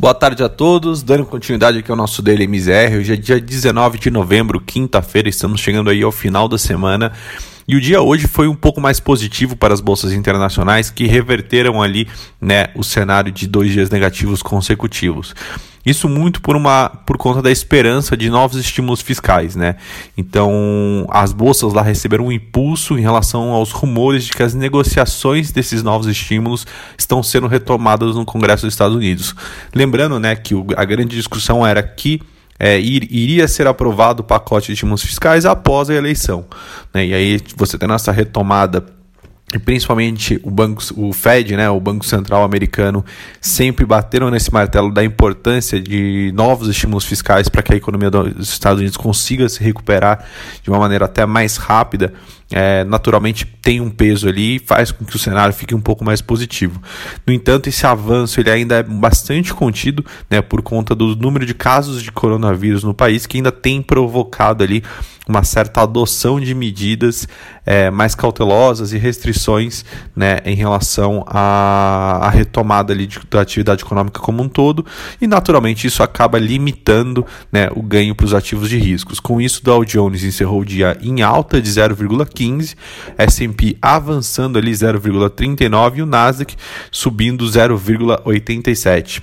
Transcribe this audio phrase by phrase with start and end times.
[0.00, 2.98] Boa tarde a todos, dando continuidade aqui ao nosso Daily MZR.
[2.98, 7.12] Hoje é dia 19 de novembro, quinta-feira, estamos chegando aí ao final da semana.
[7.68, 11.82] E o dia hoje foi um pouco mais positivo para as bolsas internacionais que reverteram
[11.82, 12.08] ali
[12.40, 15.34] né, o cenário de dois dias negativos consecutivos.
[15.84, 19.76] Isso muito por uma por conta da esperança de novos estímulos fiscais, né?
[20.16, 25.52] Então, as bolsas lá receberam um impulso em relação aos rumores de que as negociações
[25.52, 26.66] desses novos estímulos
[26.98, 29.34] estão sendo retomadas no Congresso dos Estados Unidos.
[29.74, 32.20] Lembrando, né, que a grande discussão era que
[32.58, 36.44] é, iria ser aprovado o pacote de estímulos fiscais após a eleição.
[36.92, 37.06] Né?
[37.06, 38.84] E aí você tendo essa retomada
[39.54, 43.02] e principalmente o banco, o Fed, né, o Banco Central americano,
[43.40, 48.50] sempre bateram nesse martelo da importância de novos estímulos fiscais para que a economia dos
[48.50, 50.22] Estados Unidos consiga se recuperar
[50.62, 52.12] de uma maneira até mais rápida
[52.50, 56.04] é, naturalmente tem um peso ali e faz com que o cenário fique um pouco
[56.04, 56.80] mais positivo.
[57.26, 61.54] No entanto, esse avanço ele ainda é bastante contido né, por conta do número de
[61.54, 64.82] casos de coronavírus no país, que ainda tem provocado ali
[65.28, 67.28] uma certa adoção de medidas
[67.66, 69.84] é, mais cautelosas e restrições
[70.16, 74.86] né, em relação à, à retomada ali de, da atividade econômica como um todo,
[75.20, 79.20] e naturalmente isso acaba limitando né, o ganho para os ativos de riscos.
[79.20, 82.76] Com isso, Dow Jones encerrou o dia em alta de 0,15 0,15,
[83.16, 86.56] S&P avançando ali 0,39 e o Nasdaq
[86.90, 89.22] subindo 0,87.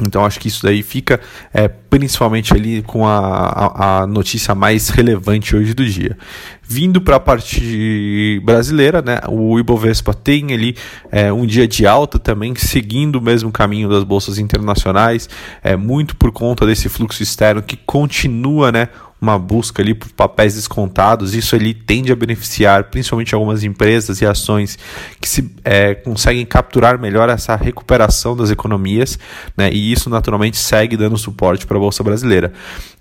[0.00, 1.18] Então acho que isso daí fica
[1.54, 6.18] é, principalmente ali com a, a, a, notícia mais relevante hoje do dia.
[6.62, 10.76] Vindo para a parte brasileira, né, o Ibovespa tem ali
[11.10, 15.30] é, um dia de alta também, seguindo o mesmo caminho das bolsas internacionais,
[15.62, 18.88] é, muito por conta desse fluxo externo que continua né,
[19.20, 24.26] uma busca ali por papéis descontados, isso ele tende a beneficiar principalmente algumas empresas e
[24.26, 24.78] ações
[25.20, 29.18] que se é, conseguem capturar melhor essa recuperação das economias,
[29.56, 32.52] né, e isso naturalmente segue dando suporte para a Bolsa Brasileira.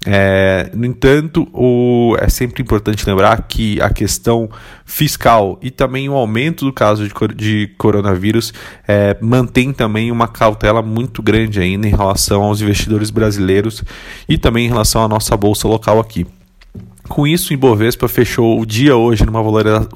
[0.07, 4.49] É, no entanto, o, é sempre importante lembrar que a questão
[4.85, 8.53] fiscal e também o aumento do caso de, de coronavírus
[8.87, 13.83] é, mantém também uma cautela muito grande ainda em relação aos investidores brasileiros
[14.29, 16.25] e também em relação à nossa bolsa local aqui.
[17.07, 19.41] Com isso, o Ibovespa fechou o dia hoje numa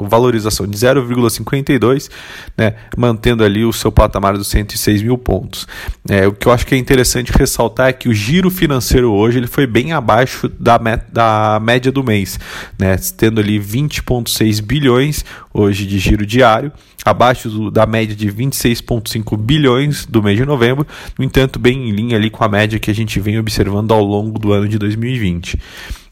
[0.07, 2.07] valorização de 0,52,
[2.55, 5.67] né, mantendo ali o seu patamar dos 106 mil pontos.
[6.07, 9.39] É, o que eu acho que é interessante ressaltar é que o giro financeiro hoje
[9.39, 10.77] ele foi bem abaixo da,
[11.11, 12.39] da média do mês,
[12.77, 15.25] né, tendo ali 20,6 bilhões
[15.59, 16.71] hoje de giro diário,
[17.05, 20.87] abaixo do, da média de 26,5 bilhões do mês de novembro,
[21.17, 24.03] no entanto, bem em linha ali com a média que a gente vem observando ao
[24.03, 25.59] longo do ano de 2020.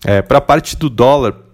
[0.05, 1.46] É, Para a parte do dólar,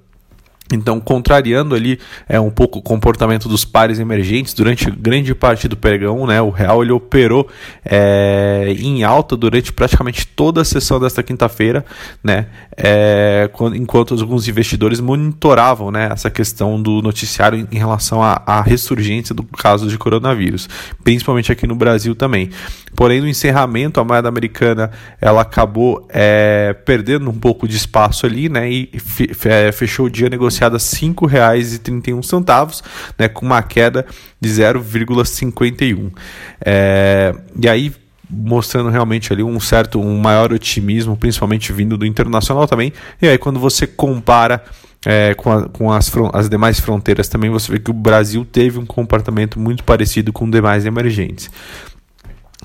[0.72, 5.76] então, contrariando ali é um pouco o comportamento dos pares emergentes durante grande parte do
[5.76, 6.42] pregão, né?
[6.42, 7.48] O real ele operou
[7.86, 11.86] é, em alta durante praticamente toda a sessão desta quinta-feira,
[12.24, 12.48] né?
[12.76, 16.10] É, enquanto alguns investidores monitoravam, né?
[16.12, 20.70] Essa questão do noticiário em, relação à, ressurgência do caso de coronavírus,
[21.04, 22.50] principalmente aqui no Brasil também.
[22.96, 28.50] Porém, no encerramento, a moeda americana ela acabou é, perdendo um pouco de espaço ali,
[28.50, 28.70] né?
[28.72, 28.90] E
[29.74, 30.30] fechou o dia
[30.64, 32.84] negociado a R$ 5,31,
[33.18, 33.28] né?
[33.28, 34.06] Com uma queda
[34.40, 36.12] de 0,51.
[36.64, 37.94] É, e aí
[38.30, 42.92] mostrando realmente ali um certo, um maior otimismo, principalmente vindo do internacional também.
[43.22, 44.64] E aí quando você compara
[45.06, 48.80] é, com, a, com as, as demais fronteiras também, você vê que o Brasil teve
[48.80, 51.52] um comportamento muito parecido com demais emergentes.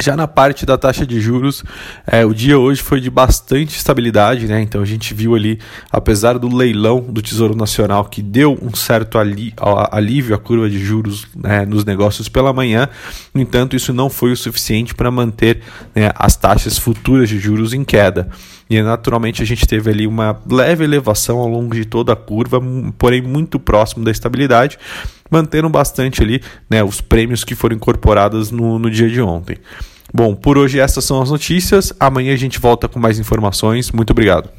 [0.01, 1.65] Já na parte da taxa de juros,
[2.07, 4.61] é, o dia hoje foi de bastante estabilidade, né?
[4.61, 5.59] Então a gente viu ali,
[5.91, 9.53] apesar do leilão do Tesouro Nacional que deu um certo ali,
[9.91, 12.89] alívio à curva de juros né, nos negócios pela manhã,
[13.35, 15.61] no entanto, isso não foi o suficiente para manter
[15.95, 18.29] né, as taxas futuras de juros em queda.
[18.71, 22.61] E naturalmente a gente teve ali uma leve elevação ao longo de toda a curva,
[22.99, 24.79] porém muito próximo da estabilidade,
[25.31, 29.57] mantendo bastante ali né, os prêmios que foram incorporados no, no dia de ontem.
[30.13, 31.93] Bom, por hoje essas são as notícias.
[31.99, 33.91] Amanhã a gente volta com mais informações.
[33.91, 34.51] Muito obrigado.